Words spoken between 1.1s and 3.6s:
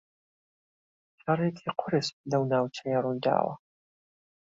شەڕێکی قوورس لەو ناوچەیە روویداوە